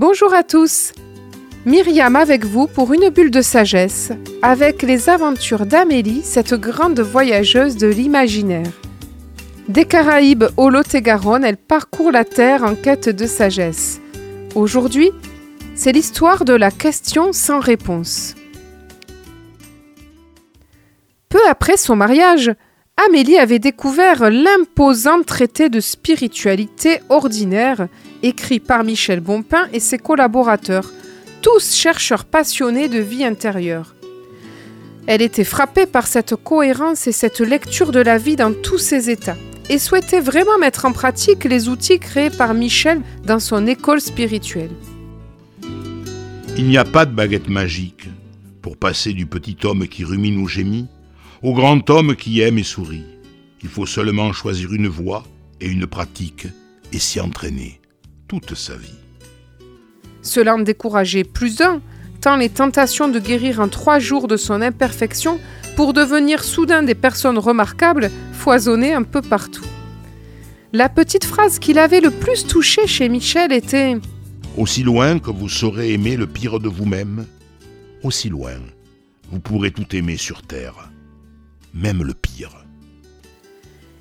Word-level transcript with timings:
Bonjour 0.00 0.32
à 0.32 0.42
tous 0.42 0.94
Myriam 1.66 2.16
avec 2.16 2.46
vous 2.46 2.66
pour 2.66 2.94
une 2.94 3.10
bulle 3.10 3.30
de 3.30 3.42
sagesse, 3.42 4.12
avec 4.40 4.80
les 4.80 5.10
aventures 5.10 5.66
d'Amélie, 5.66 6.22
cette 6.24 6.54
grande 6.54 7.00
voyageuse 7.00 7.76
de 7.76 7.86
l'imaginaire. 7.86 8.72
Des 9.68 9.84
Caraïbes 9.84 10.46
au 10.56 10.70
Lot-et-Garonne, 10.70 11.44
elle 11.44 11.58
parcourt 11.58 12.12
la 12.12 12.24
Terre 12.24 12.64
en 12.64 12.76
quête 12.76 13.10
de 13.10 13.26
sagesse. 13.26 14.00
Aujourd'hui, 14.54 15.10
c'est 15.74 15.92
l'histoire 15.92 16.46
de 16.46 16.54
la 16.54 16.70
question 16.70 17.34
sans 17.34 17.60
réponse. 17.60 18.36
Peu 21.28 21.46
après 21.46 21.76
son 21.76 21.94
mariage, 21.94 22.50
Amélie 23.06 23.36
avait 23.36 23.58
découvert 23.58 24.30
l'imposant 24.30 25.22
traité 25.24 25.68
de 25.68 25.80
spiritualité 25.80 27.00
ordinaire 27.10 27.86
écrit 28.22 28.60
par 28.60 28.84
Michel 28.84 29.20
Bonpin 29.20 29.68
et 29.72 29.80
ses 29.80 29.98
collaborateurs, 29.98 30.90
tous 31.42 31.74
chercheurs 31.74 32.24
passionnés 32.24 32.88
de 32.88 32.98
vie 32.98 33.24
intérieure. 33.24 33.94
Elle 35.06 35.22
était 35.22 35.44
frappée 35.44 35.86
par 35.86 36.06
cette 36.06 36.36
cohérence 36.36 37.06
et 37.06 37.12
cette 37.12 37.40
lecture 37.40 37.92
de 37.92 38.00
la 38.00 38.18
vie 38.18 38.36
dans 38.36 38.52
tous 38.52 38.78
ses 38.78 39.10
états, 39.10 39.36
et 39.68 39.78
souhaitait 39.78 40.20
vraiment 40.20 40.58
mettre 40.58 40.84
en 40.84 40.92
pratique 40.92 41.44
les 41.44 41.68
outils 41.68 41.98
créés 41.98 42.30
par 42.30 42.54
Michel 42.54 43.00
dans 43.24 43.40
son 43.40 43.66
école 43.66 44.00
spirituelle. 44.00 44.70
Il 46.56 46.66
n'y 46.66 46.76
a 46.76 46.84
pas 46.84 47.06
de 47.06 47.14
baguette 47.14 47.48
magique 47.48 48.08
pour 48.60 48.76
passer 48.76 49.12
du 49.12 49.26
petit 49.26 49.56
homme 49.64 49.88
qui 49.88 50.04
rumine 50.04 50.38
ou 50.38 50.46
gémit 50.46 50.86
au 51.42 51.54
grand 51.54 51.88
homme 51.88 52.16
qui 52.16 52.40
aime 52.40 52.58
et 52.58 52.64
sourit. 52.64 53.04
Il 53.62 53.68
faut 53.68 53.86
seulement 53.86 54.32
choisir 54.32 54.72
une 54.72 54.88
voie 54.88 55.22
et 55.60 55.68
une 55.68 55.86
pratique 55.86 56.46
et 56.92 56.98
s'y 56.98 57.20
entraîner 57.20 57.79
toute 58.30 58.54
sa 58.54 58.76
vie. 58.76 58.94
Cela 60.22 60.54
en 60.54 60.60
décourageait 60.60 61.24
plus 61.24 61.56
d'un, 61.56 61.80
tant 62.20 62.36
les 62.36 62.48
tentations 62.48 63.08
de 63.08 63.18
guérir 63.18 63.58
en 63.58 63.66
trois 63.66 63.98
jours 63.98 64.28
de 64.28 64.36
son 64.36 64.62
imperfection 64.62 65.40
pour 65.74 65.92
devenir 65.94 66.44
soudain 66.44 66.84
des 66.84 66.94
personnes 66.94 67.38
remarquables 67.38 68.08
foisonnaient 68.32 68.94
un 68.94 69.02
peu 69.02 69.20
partout. 69.20 69.66
La 70.72 70.88
petite 70.88 71.24
phrase 71.24 71.58
qui 71.58 71.72
l'avait 71.72 72.00
le 72.00 72.12
plus 72.12 72.46
touché 72.46 72.86
chez 72.86 73.08
Michel 73.08 73.52
était⁇ 73.52 73.94
Aussi 74.56 74.84
loin 74.84 75.18
que 75.18 75.32
vous 75.32 75.48
saurez 75.48 75.92
aimer 75.92 76.16
le 76.16 76.28
pire 76.28 76.60
de 76.60 76.68
vous-même, 76.68 77.26
aussi 78.04 78.28
loin 78.28 78.52
vous 79.32 79.40
pourrez 79.40 79.70
tout 79.70 79.94
aimer 79.94 80.16
sur 80.16 80.42
Terre, 80.42 80.90
même 81.72 82.02
le 82.02 82.14
pire. 82.14 82.64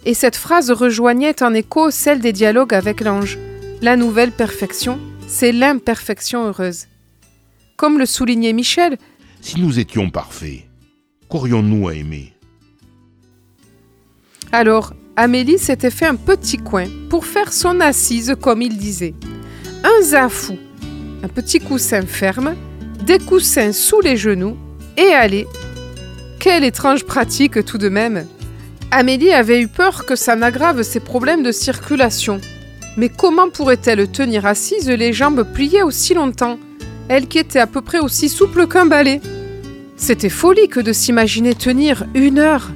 Et 0.05 0.15
cette 0.15 0.35
phrase 0.35 0.71
rejoignait 0.71 1.43
en 1.43 1.53
écho 1.53 1.91
celle 1.91 2.19
des 2.19 2.33
dialogues 2.33 2.73
avec 2.73 3.01
l'ange. 3.01 3.37
La 3.81 3.95
nouvelle 3.95 4.31
perfection, 4.31 4.99
c'est 5.25 5.53
l'imperfection 5.53 6.45
heureuse. 6.47 6.87
Comme 7.77 7.97
le 7.97 8.05
soulignait 8.05 8.51
Michel, 8.51 8.97
Si 9.39 9.57
nous 9.57 9.79
étions 9.79 10.09
parfaits, 10.09 10.65
qu'aurions-nous 11.29 11.87
à 11.87 11.95
aimer? 11.95 12.33
Alors 14.51 14.93
Amélie 15.15 15.57
s'était 15.59 15.91
fait 15.91 16.07
un 16.07 16.15
petit 16.15 16.57
coin 16.57 16.87
pour 17.09 17.25
faire 17.25 17.53
son 17.53 17.79
assise 17.79 18.35
comme 18.41 18.61
il 18.61 18.77
disait. 18.77 19.13
Un 19.85 20.03
zafou, 20.03 20.57
un 21.23 21.29
petit 21.29 21.59
coussin 21.59 22.01
ferme, 22.01 22.55
des 23.05 23.19
coussins 23.19 23.71
sous 23.71 24.01
les 24.01 24.17
genoux 24.17 24.57
et 24.97 25.13
aller. 25.13 25.47
Quelle 26.41 26.65
étrange 26.65 27.05
pratique 27.05 27.63
tout 27.63 27.77
de 27.77 27.87
même. 27.87 28.25
Amélie 28.91 29.31
avait 29.31 29.61
eu 29.61 29.69
peur 29.69 30.05
que 30.05 30.17
ça 30.17 30.35
n'aggrave 30.35 30.83
ses 30.83 30.99
problèmes 30.99 31.43
de 31.43 31.53
circulation. 31.53 32.41
Mais 32.97 33.09
comment 33.09 33.49
pourrait-elle 33.49 34.07
tenir 34.09 34.45
assise 34.45 34.89
les 34.89 35.13
jambes 35.13 35.43
pliées 35.53 35.83
aussi 35.83 36.13
longtemps 36.13 36.59
Elle 37.07 37.27
qui 37.27 37.39
était 37.39 37.59
à 37.59 37.67
peu 37.67 37.81
près 37.81 37.99
aussi 37.99 38.29
souple 38.29 38.67
qu'un 38.67 38.85
balai? 38.85 39.21
C'était 39.95 40.29
folie 40.29 40.69
que 40.69 40.79
de 40.79 40.93
s'imaginer 40.93 41.55
tenir 41.55 42.05
une 42.15 42.39
heure. 42.39 42.69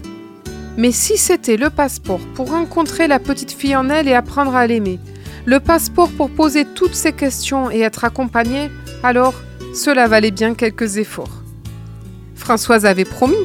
Mais 0.78 0.92
si 0.92 1.18
c'était 1.18 1.58
le 1.58 1.70
passeport 1.70 2.20
pour 2.36 2.50
rencontrer 2.50 3.08
la 3.08 3.20
petite 3.20 3.52
fille 3.52 3.76
en 3.76 3.90
elle 3.90 4.08
et 4.08 4.14
apprendre 4.14 4.56
à 4.56 4.68
l'aimer, 4.68 5.00
le 5.46 5.60
passeport 5.60 6.10
pour 6.10 6.30
poser 6.30 6.66
toutes 6.66 6.96
ces 6.96 7.14
questions 7.14 7.70
et 7.70 7.82
être 7.82 8.06
accompagnée, 8.06 8.70
alors 9.04 9.34
cela 9.74 10.08
valait 10.08 10.32
bien 10.32 10.54
quelques 10.54 10.98
efforts. 10.98 11.44
Françoise 12.36 12.86
avait 12.86 13.06
promis 13.06 13.36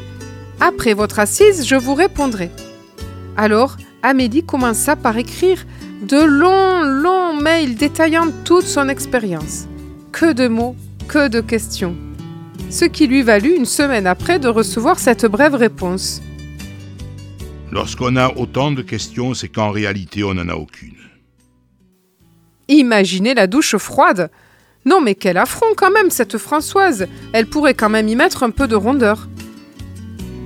Après 0.60 0.94
votre 0.94 1.18
assise, 1.18 1.66
je 1.66 1.76
vous 1.76 1.94
répondrai. 1.94 2.50
Alors, 3.36 3.76
Amélie 4.02 4.44
commença 4.44 4.96
par 4.96 5.16
écrire 5.16 5.64
de 6.02 6.22
longs, 6.22 6.82
longs 6.82 7.34
mails 7.34 7.74
détaillant 7.74 8.28
toute 8.44 8.64
son 8.64 8.88
expérience. 8.88 9.66
Que 10.12 10.32
de 10.32 10.46
mots, 10.46 10.76
que 11.08 11.28
de 11.28 11.40
questions. 11.40 11.96
Ce 12.70 12.84
qui 12.84 13.06
lui 13.06 13.22
valut 13.22 13.54
une 13.54 13.64
semaine 13.64 14.06
après 14.06 14.38
de 14.38 14.48
recevoir 14.48 14.98
cette 14.98 15.26
brève 15.26 15.54
réponse. 15.54 16.22
Lorsqu'on 17.72 18.16
a 18.16 18.28
autant 18.36 18.70
de 18.70 18.82
questions, 18.82 19.34
c'est 19.34 19.48
qu'en 19.48 19.70
réalité, 19.70 20.22
on 20.24 20.34
n'en 20.34 20.48
a 20.48 20.54
aucune. 20.54 20.94
Imaginez 22.68 23.34
la 23.34 23.46
douche 23.46 23.76
froide. 23.76 24.30
Non 24.84 25.00
mais 25.00 25.14
quel 25.14 25.36
affront 25.36 25.74
quand 25.76 25.90
même 25.90 26.10
cette 26.10 26.38
Françoise. 26.38 27.08
Elle 27.32 27.46
pourrait 27.46 27.74
quand 27.74 27.90
même 27.90 28.08
y 28.08 28.16
mettre 28.16 28.42
un 28.42 28.50
peu 28.50 28.68
de 28.68 28.76
rondeur. 28.76 29.28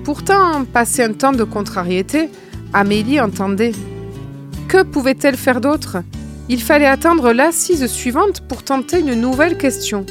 Pourtant, 0.05 0.65
passé 0.65 1.03
un 1.03 1.13
temps 1.13 1.33
de 1.33 1.45
contrariété, 1.45 2.29
Amélie 2.73 3.21
entendait. 3.21 3.73
Que 4.69 4.83
pouvait-elle 4.83 5.37
faire 5.37 5.61
d'autre? 5.61 5.99
Il 6.49 6.63
fallait 6.63 6.87
attendre 6.87 7.33
l'assise 7.33 7.87
suivante 7.87 8.41
pour 8.49 8.63
tenter 8.63 9.01
une 9.01 9.15
nouvelle 9.15 9.57
question. 9.57 10.05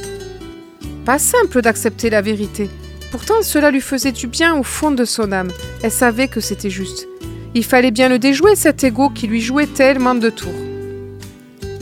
Pas 1.04 1.18
simple 1.18 1.62
d'accepter 1.62 2.10
la 2.10 2.22
vérité. 2.22 2.70
Pourtant, 3.10 3.42
cela 3.42 3.70
lui 3.70 3.80
faisait 3.80 4.12
du 4.12 4.26
bien 4.26 4.56
au 4.56 4.62
fond 4.62 4.90
de 4.90 5.04
son 5.04 5.32
âme. 5.32 5.50
Elle 5.82 5.90
savait 5.90 6.28
que 6.28 6.40
c'était 6.40 6.70
juste. 6.70 7.06
Il 7.54 7.64
fallait 7.64 7.90
bien 7.90 8.08
le 8.08 8.18
déjouer, 8.18 8.56
cet 8.56 8.82
ego 8.84 9.10
qui 9.10 9.26
lui 9.26 9.40
jouait 9.40 9.66
tellement 9.66 10.14
de 10.14 10.30
tours. 10.30 10.52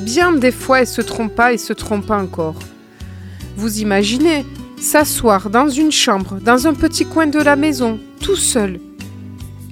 Bien 0.00 0.32
des 0.32 0.50
fois, 0.50 0.80
elle 0.80 0.86
se 0.86 1.02
trompa 1.02 1.52
et 1.52 1.58
se 1.58 1.72
trompa 1.72 2.16
encore. 2.16 2.58
Vous 3.56 3.80
imaginez 3.80 4.44
s'asseoir 4.80 5.50
dans 5.50 5.68
une 5.68 5.92
chambre, 5.92 6.38
dans 6.40 6.66
un 6.66 6.74
petit 6.74 7.04
coin 7.04 7.26
de 7.26 7.38
la 7.38 7.54
maison, 7.54 8.00
tout 8.20 8.36
seul. 8.36 8.80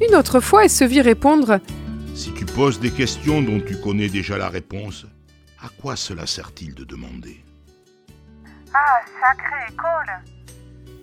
Une 0.06 0.14
autre 0.14 0.38
fois, 0.40 0.64
elle 0.64 0.70
se 0.70 0.84
vit 0.84 1.00
répondre 1.00 1.60
Si 2.18 2.32
tu 2.32 2.44
poses 2.46 2.80
des 2.80 2.90
questions 2.90 3.42
dont 3.42 3.60
tu 3.60 3.76
connais 3.76 4.08
déjà 4.08 4.36
la 4.36 4.48
réponse, 4.48 5.06
à 5.62 5.68
quoi 5.80 5.94
cela 5.94 6.26
sert-il 6.26 6.74
de 6.74 6.82
demander? 6.82 7.44
Ah, 8.74 8.98
sacrée 9.20 9.72
école 9.72 10.34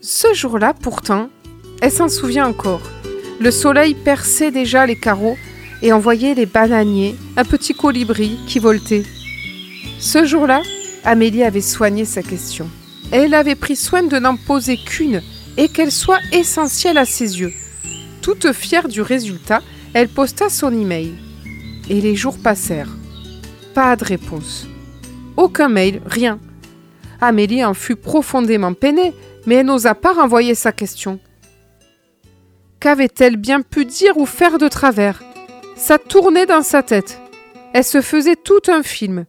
Ce 0.01 0.33
jour-là, 0.33 0.73
pourtant, 0.73 1.29
elle 1.81 1.93
s'en 1.93 2.09
souvient 2.09 2.45
encore? 2.45 2.81
Le 3.39 3.49
soleil 3.49 3.95
perçait 3.95 4.51
déjà 4.51 4.85
les 4.85 4.99
carreaux 4.99 5.37
et 5.81 5.93
envoyait 5.93 6.33
les 6.33 6.45
bananiers, 6.45 7.15
un 7.37 7.45
petit 7.45 7.73
colibri 7.73 8.37
qui 8.45 8.59
voltait. 8.59 9.05
Ce 9.99 10.25
jour-là, 10.25 10.63
Amélie 11.05 11.43
avait 11.45 11.61
soigné 11.61 12.03
sa 12.03 12.23
question. 12.23 12.69
Elle 13.13 13.35
avait 13.35 13.55
pris 13.55 13.77
soin 13.77 14.03
de 14.03 14.19
n'en 14.19 14.35
poser 14.35 14.75
qu'une 14.75 15.23
et 15.55 15.69
qu'elle 15.69 15.93
soit 15.93 16.19
essentielle 16.33 16.97
à 16.97 17.05
ses 17.05 17.39
yeux. 17.39 17.53
Toute 18.21 18.51
fière 18.51 18.89
du 18.89 19.01
résultat, 19.01 19.61
elle 19.95 20.09
posta 20.09 20.49
son 20.49 20.73
email. 20.73 21.13
Et 21.89 22.01
les 22.01 22.15
jours 22.15 22.37
passèrent. 22.37 22.91
Pas 23.73 23.95
de 23.95 24.03
réponse. 24.03 24.67
Aucun 25.37 25.69
mail, 25.69 26.01
rien. 26.05 26.37
Amélie 27.21 27.63
en 27.63 27.73
fut 27.73 27.95
profondément 27.95 28.73
peinée, 28.73 29.13
mais 29.45 29.55
elle 29.55 29.67
n'osa 29.67 29.95
pas 29.95 30.11
renvoyer 30.11 30.53
sa 30.53 30.73
question. 30.73 31.17
Qu'avait-elle 32.81 33.37
bien 33.37 33.61
pu 33.61 33.85
dire 33.85 34.17
ou 34.17 34.25
faire 34.25 34.57
de 34.57 34.67
travers? 34.67 35.23
Ça 35.77 35.97
tournait 35.97 36.45
dans 36.45 36.61
sa 36.61 36.83
tête. 36.83 37.21
Elle 37.73 37.85
se 37.85 38.01
faisait 38.01 38.35
tout 38.35 38.61
un 38.67 38.83
film. 38.83 39.23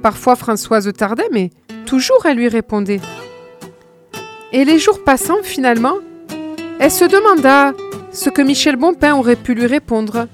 Parfois 0.00 0.36
Françoise 0.36 0.92
tardait, 0.96 1.28
mais 1.32 1.50
toujours 1.86 2.24
elle 2.26 2.36
lui 2.36 2.48
répondait. 2.48 3.00
Et 4.52 4.64
les 4.64 4.78
jours 4.78 5.02
passant, 5.02 5.42
finalement, 5.42 5.96
elle 6.78 6.90
se 6.90 7.04
demanda 7.04 7.72
ce 8.12 8.30
que 8.30 8.42
Michel 8.42 8.76
Bonpin 8.76 9.14
aurait 9.16 9.36
pu 9.36 9.54
lui 9.54 9.66
répondre, 9.66 10.28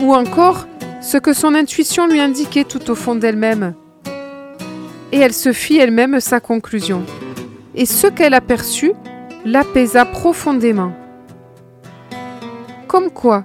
ou 0.00 0.14
encore 0.14 0.66
ce 1.00 1.16
que 1.16 1.32
son 1.32 1.54
intuition 1.54 2.06
lui 2.06 2.20
indiquait 2.20 2.64
tout 2.64 2.90
au 2.90 2.94
fond 2.94 3.14
d'elle-même. 3.14 3.74
Et 5.12 5.18
elle 5.18 5.32
se 5.32 5.52
fit 5.52 5.78
elle-même 5.78 6.20
sa 6.20 6.40
conclusion. 6.40 7.02
Et 7.74 7.86
ce 7.86 8.06
qu'elle 8.06 8.34
aperçut 8.34 8.92
l'apaisa 9.44 10.04
profondément. 10.04 10.92
Comme 12.88 13.10
quoi, 13.10 13.44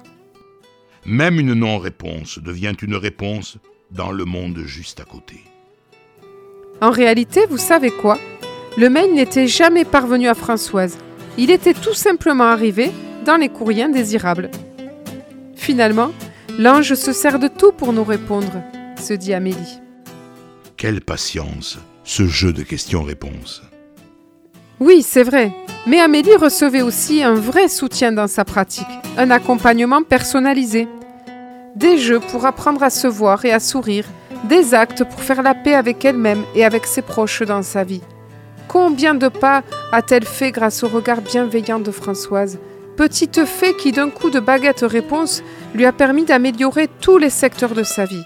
Même 1.05 1.39
une 1.39 1.53
non-réponse 1.53 2.39
devient 2.39 2.73
une 2.81 2.95
réponse 2.95 3.57
dans 3.91 4.11
le 4.11 4.25
monde 4.25 4.59
juste 4.65 4.99
à 4.99 5.03
côté. 5.03 5.41
En 6.79 6.91
réalité, 6.91 7.41
vous 7.49 7.57
savez 7.57 7.91
quoi? 7.91 8.17
Le 8.77 8.89
mail 8.89 9.13
n'était 9.13 9.47
jamais 9.47 9.83
parvenu 9.85 10.27
à 10.27 10.33
Françoise. 10.33 10.97
Il 11.37 11.51
était 11.51 11.73
tout 11.73 11.93
simplement 11.93 12.45
arrivé 12.45 12.91
dans 13.25 13.37
les 13.37 13.49
courriers 13.49 13.83
indésirables. 13.83 14.49
Finalement, 15.55 16.11
l'ange 16.57 16.93
se 16.95 17.13
sert 17.13 17.39
de 17.39 17.47
tout 17.47 17.71
pour 17.71 17.93
nous 17.93 18.03
répondre, 18.03 18.61
se 18.99 19.13
dit 19.13 19.33
Amélie. 19.33 19.79
Quelle 20.77 21.01
patience, 21.01 21.77
ce 22.03 22.25
jeu 22.25 22.53
de 22.53 22.63
questions-réponses. 22.63 23.61
Oui, 24.79 25.03
c'est 25.03 25.23
vrai. 25.23 25.51
Mais 25.85 25.99
Amélie 25.99 26.35
recevait 26.35 26.81
aussi 26.81 27.23
un 27.23 27.35
vrai 27.35 27.67
soutien 27.67 28.11
dans 28.11 28.27
sa 28.27 28.45
pratique, 28.45 28.87
un 29.17 29.29
accompagnement 29.29 30.01
personnalisé. 30.01 30.87
Des 31.75 31.97
jeux 31.97 32.19
pour 32.19 32.45
apprendre 32.45 32.83
à 32.83 32.89
se 32.89 33.07
voir 33.07 33.45
et 33.45 33.51
à 33.51 33.59
sourire, 33.59 34.05
des 34.49 34.73
actes 34.73 35.03
pour 35.03 35.21
faire 35.21 35.43
la 35.43 35.53
paix 35.53 35.75
avec 35.75 36.03
elle-même 36.03 36.43
et 36.55 36.65
avec 36.65 36.85
ses 36.85 37.01
proches 37.01 37.43
dans 37.43 37.61
sa 37.61 37.83
vie. 37.83 38.01
Combien 38.67 39.13
de 39.13 39.27
pas 39.27 39.63
a-t-elle 39.91 40.25
fait 40.25 40.51
grâce 40.51 40.83
au 40.83 40.87
regard 40.87 41.21
bienveillant 41.21 41.79
de 41.79 41.91
Françoise 41.91 42.57
Petite 42.97 43.45
fée 43.45 43.75
qui 43.75 43.91
d'un 43.91 44.09
coup 44.09 44.29
de 44.29 44.39
baguette 44.39 44.81
réponse 44.81 45.43
lui 45.73 45.85
a 45.85 45.93
permis 45.93 46.25
d'améliorer 46.25 46.87
tous 46.99 47.17
les 47.17 47.29
secteurs 47.29 47.73
de 47.73 47.83
sa 47.83 48.05
vie. 48.05 48.23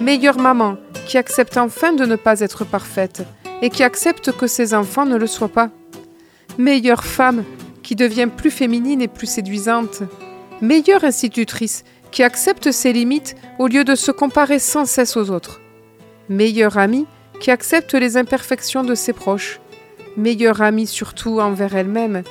Meilleure 0.00 0.38
maman 0.38 0.76
qui 1.06 1.18
accepte 1.18 1.56
enfin 1.56 1.92
de 1.92 2.04
ne 2.04 2.16
pas 2.16 2.40
être 2.40 2.64
parfaite 2.64 3.22
et 3.62 3.70
qui 3.70 3.82
accepte 3.82 4.32
que 4.32 4.46
ses 4.46 4.74
enfants 4.74 5.06
ne 5.06 5.16
le 5.16 5.26
soient 5.26 5.48
pas. 5.48 5.70
Meilleure 6.58 7.04
femme 7.04 7.44
qui 7.82 7.96
devient 7.96 8.28
plus 8.34 8.50
féminine 8.50 9.02
et 9.02 9.08
plus 9.08 9.26
séduisante. 9.26 10.02
Meilleure 10.60 11.04
institutrice 11.04 11.84
qui 12.10 12.22
accepte 12.22 12.72
ses 12.72 12.92
limites 12.92 13.36
au 13.58 13.66
lieu 13.66 13.84
de 13.84 13.94
se 13.94 14.10
comparer 14.10 14.58
sans 14.58 14.86
cesse 14.86 15.16
aux 15.16 15.30
autres. 15.30 15.60
Meilleure 16.28 16.78
amie 16.78 17.06
qui 17.40 17.50
accepte 17.50 17.94
les 17.94 18.16
imperfections 18.16 18.84
de 18.84 18.94
ses 18.94 19.12
proches. 19.12 19.60
Meilleure 20.16 20.62
amie 20.62 20.86
surtout 20.86 21.40
envers 21.40 21.76
elle-même, 21.76 22.22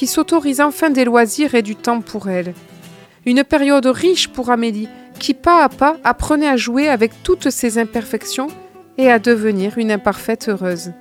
qui 0.00 0.06
s'autorise 0.06 0.62
enfin 0.62 0.88
des 0.88 1.04
loisirs 1.04 1.54
et 1.54 1.60
du 1.60 1.76
temps 1.76 2.00
pour 2.00 2.30
elle. 2.30 2.54
Une 3.26 3.44
période 3.44 3.84
riche 3.84 4.28
pour 4.28 4.48
Amélie, 4.48 4.88
qui 5.18 5.34
pas 5.34 5.62
à 5.62 5.68
pas 5.68 5.98
apprenait 6.04 6.48
à 6.48 6.56
jouer 6.56 6.88
avec 6.88 7.22
toutes 7.22 7.50
ses 7.50 7.76
imperfections 7.76 8.48
et 8.96 9.10
à 9.10 9.18
devenir 9.18 9.76
une 9.76 9.92
imparfaite 9.92 10.48
heureuse. 10.48 10.92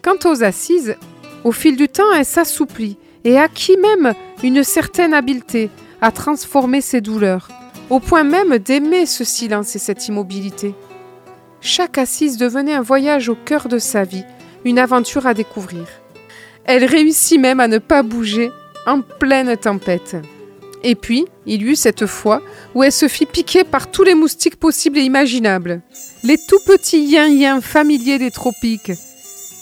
Quant 0.00 0.30
aux 0.30 0.44
assises, 0.44 0.94
au 1.42 1.50
fil 1.50 1.74
du 1.74 1.88
temps, 1.88 2.12
elle 2.16 2.24
s'assouplit 2.24 2.96
et 3.24 3.36
acquit 3.36 3.76
même 3.78 4.14
une 4.44 4.62
certaine 4.62 5.12
habileté 5.12 5.70
à 6.00 6.12
transformer 6.12 6.80
ses 6.80 7.00
douleurs, 7.00 7.48
au 7.90 7.98
point 7.98 8.22
même 8.22 8.58
d'aimer 8.58 9.06
ce 9.06 9.24
silence 9.24 9.74
et 9.74 9.80
cette 9.80 10.06
immobilité. 10.06 10.72
Chaque 11.60 11.98
assise 11.98 12.36
devenait 12.36 12.74
un 12.74 12.80
voyage 12.80 13.28
au 13.28 13.34
cœur 13.34 13.66
de 13.66 13.80
sa 13.80 14.04
vie, 14.04 14.24
une 14.64 14.78
aventure 14.78 15.26
à 15.26 15.34
découvrir. 15.34 15.88
Elle 16.64 16.84
réussit 16.84 17.40
même 17.40 17.60
à 17.60 17.68
ne 17.68 17.78
pas 17.78 18.02
bouger 18.02 18.50
en 18.86 19.00
pleine 19.00 19.56
tempête. 19.56 20.16
Et 20.82 20.94
puis, 20.94 21.26
il 21.46 21.62
y 21.62 21.66
eut 21.66 21.76
cette 21.76 22.06
fois 22.06 22.42
où 22.74 22.82
elle 22.82 22.92
se 22.92 23.08
fit 23.08 23.26
piquer 23.26 23.64
par 23.64 23.90
tous 23.90 24.02
les 24.02 24.14
moustiques 24.14 24.56
possibles 24.56 24.98
et 24.98 25.02
imaginables, 25.02 25.82
les 26.22 26.38
tout 26.38 26.60
petits 26.64 27.04
yin-yin 27.04 27.60
familiers 27.60 28.18
des 28.18 28.30
tropiques. 28.30 28.92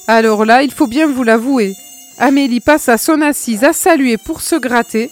Alors 0.07 0.45
là, 0.45 0.63
il 0.63 0.73
faut 0.73 0.87
bien 0.87 1.07
vous 1.07 1.25
l'avouer, 1.25 1.75
Amélie 2.19 2.61
passe 2.61 2.89
à 2.89 2.99
son 2.99 3.21
assise 3.21 3.63
à 3.63 3.73
saluer 3.73 4.17
pour 4.17 4.41
se 4.41 4.57
gratter 4.57 5.11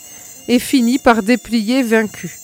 et 0.48 0.58
finit 0.58 0.98
par 0.98 1.22
déplier 1.22 1.82
vaincue. 1.82 2.38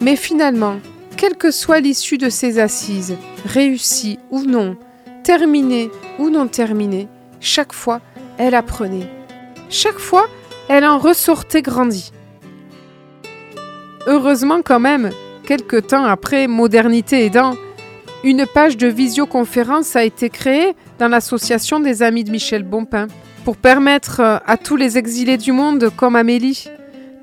Mais 0.00 0.14
finalement, 0.14 0.76
quelle 1.16 1.34
que 1.34 1.50
soit 1.50 1.80
l'issue 1.80 2.18
de 2.18 2.28
ces 2.28 2.60
assises, 2.60 3.16
réussie 3.44 4.18
ou 4.30 4.42
non, 4.42 4.76
terminée 5.24 5.90
ou 6.18 6.30
non 6.30 6.46
terminée, 6.46 7.08
chaque 7.44 7.72
fois, 7.72 8.00
elle 8.38 8.54
apprenait. 8.54 9.06
Chaque 9.70 9.98
fois, 9.98 10.26
elle 10.68 10.84
en 10.84 10.98
ressortait 10.98 11.62
grandie. 11.62 12.10
Heureusement 14.06 14.60
quand 14.62 14.80
même, 14.80 15.10
quelque 15.46 15.76
temps 15.76 16.04
après, 16.04 16.46
modernité 16.46 17.24
aidant, 17.24 17.54
une 18.22 18.46
page 18.46 18.76
de 18.76 18.86
visioconférence 18.86 19.96
a 19.96 20.04
été 20.04 20.30
créée 20.30 20.74
dans 20.98 21.08
l'association 21.08 21.80
des 21.80 22.02
amis 22.02 22.24
de 22.24 22.30
Michel 22.30 22.62
Bompin 22.62 23.06
pour 23.44 23.56
permettre 23.56 24.20
à 24.20 24.56
tous 24.56 24.76
les 24.76 24.96
exilés 24.96 25.36
du 25.36 25.52
monde 25.52 25.90
comme 25.96 26.16
Amélie 26.16 26.68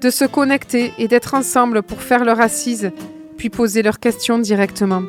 de 0.02 0.10
se 0.10 0.26
connecter 0.26 0.94
et 0.98 1.08
d'être 1.08 1.34
ensemble 1.34 1.84
pour 1.84 2.02
faire 2.02 2.26
leur 2.26 2.40
assise, 2.40 2.92
puis 3.38 3.50
poser 3.50 3.82
leurs 3.82 4.00
questions 4.00 4.40
directement. 4.40 5.04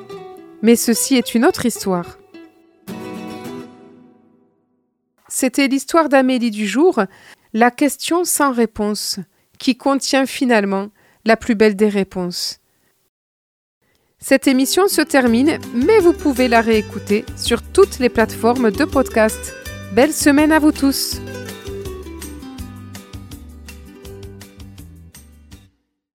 Mais 0.62 0.76
ceci 0.76 1.16
est 1.16 1.34
une 1.34 1.44
autre 1.44 1.66
histoire. 1.66 2.18
C'était 5.34 5.66
l'histoire 5.66 6.10
d'Amélie 6.10 6.50
du 6.50 6.66
jour, 6.66 7.02
la 7.54 7.70
question 7.70 8.22
sans 8.22 8.52
réponse, 8.52 9.18
qui 9.58 9.78
contient 9.78 10.26
finalement 10.26 10.90
la 11.24 11.38
plus 11.38 11.54
belle 11.54 11.74
des 11.74 11.88
réponses. 11.88 12.58
Cette 14.18 14.46
émission 14.46 14.88
se 14.88 15.00
termine, 15.00 15.58
mais 15.74 16.00
vous 16.00 16.12
pouvez 16.12 16.48
la 16.48 16.60
réécouter 16.60 17.24
sur 17.38 17.62
toutes 17.62 17.98
les 17.98 18.10
plateformes 18.10 18.70
de 18.70 18.84
podcast. 18.84 19.54
Belle 19.94 20.12
semaine 20.12 20.52
à 20.52 20.58
vous 20.58 20.70
tous 20.70 21.18